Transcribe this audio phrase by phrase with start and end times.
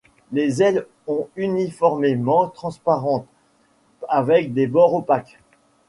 [0.31, 3.27] Les ailes ont uniformément transparentes
[4.09, 5.37] avec des bords opaques.